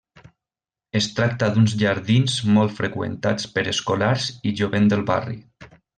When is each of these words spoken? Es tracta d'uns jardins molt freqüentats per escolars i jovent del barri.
Es 0.99 1.09
tracta 1.19 1.49
d'uns 1.57 1.75
jardins 1.83 2.37
molt 2.55 2.75
freqüentats 2.79 3.49
per 3.59 3.65
escolars 3.73 4.27
i 4.41 4.55
jovent 4.63 4.89
del 4.95 5.05
barri. 5.13 5.39